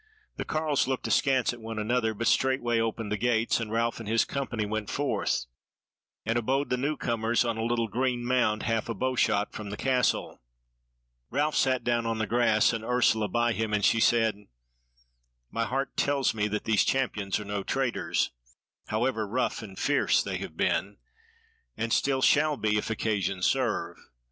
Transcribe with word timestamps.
The 0.37 0.45
carles 0.45 0.87
looked 0.87 1.05
askance 1.05 1.53
at 1.53 1.61
one 1.61 1.77
another, 1.77 2.15
but 2.15 2.25
straightway 2.25 2.79
opened 2.79 3.11
the 3.11 3.17
gates, 3.17 3.59
and 3.59 3.71
Ralph 3.71 3.99
and 3.99 4.09
his 4.09 4.25
company 4.25 4.65
went 4.65 4.89
forth, 4.89 5.45
and 6.25 6.39
abode 6.39 6.71
the 6.71 6.75
new 6.77 6.97
comers 6.97 7.45
on 7.45 7.55
a 7.59 7.63
little 7.63 7.87
green 7.87 8.25
mound 8.25 8.63
half 8.63 8.89
a 8.89 8.95
bowshot 8.95 9.53
from 9.53 9.69
the 9.69 9.77
Castle. 9.77 10.41
Ralph 11.29 11.55
sat 11.55 11.83
down 11.83 12.07
on 12.07 12.17
the 12.17 12.25
grass 12.25 12.73
and 12.73 12.83
Ursula 12.83 13.27
by 13.27 13.51
him, 13.53 13.75
and 13.75 13.85
she 13.85 13.99
said: 13.99 14.47
"My 15.51 15.65
heart 15.65 15.95
tells 15.95 16.33
me 16.33 16.47
that 16.47 16.63
these 16.63 16.83
Champions 16.83 17.39
are 17.39 17.45
no 17.45 17.61
traitors, 17.61 18.31
however 18.87 19.27
rough 19.27 19.61
and 19.61 19.77
fierce 19.77 20.23
they 20.23 20.37
have 20.37 20.57
been, 20.57 20.97
and 21.77 21.93
still 21.93 22.23
shall 22.23 22.57
be 22.57 22.75
if 22.75 22.89
occasion 22.89 23.43
serve. 23.43 23.97